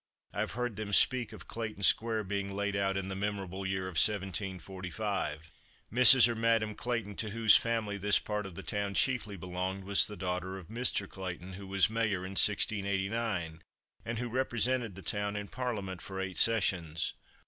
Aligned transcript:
I 0.33 0.39
have 0.39 0.53
heard 0.53 0.77
them 0.77 0.93
speak 0.93 1.31
of 1.31 1.47
Clayton 1.47 1.83
square 1.83 2.23
being 2.23 2.51
laid 2.55 2.75
out 2.75 2.97
in 2.97 3.07
the 3.07 3.15
memorable 3.15 3.67
year 3.67 3.83
of 3.87 3.97
1745. 4.01 5.51
Mrs. 5.93 6.27
or 6.27 6.33
Madame 6.33 6.73
Clayton 6.73 7.15
to 7.17 7.29
whose 7.29 7.55
family 7.55 7.99
this 7.99 8.17
part 8.17 8.47
of 8.47 8.55
the 8.55 8.63
town 8.63 8.95
chiefly 8.95 9.37
belonged, 9.37 9.83
was 9.83 10.07
the 10.07 10.17
daughter 10.17 10.57
of 10.57 10.69
Mr. 10.69 11.07
Clayton 11.07 11.53
who 11.53 11.67
was 11.67 11.87
Mayor 11.91 12.25
in 12.25 12.31
1689, 12.31 13.61
and 14.03 14.17
who 14.17 14.27
represented 14.27 14.95
the 14.95 15.03
town 15.03 15.35
in 15.35 15.47
parliament 15.47 16.01
for 16.01 16.19
eight 16.19 16.39
sessions. 16.39 17.13